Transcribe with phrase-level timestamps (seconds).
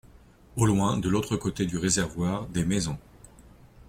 [0.57, 2.97] Au loin, de l’autre côté du réservoir, des maisons.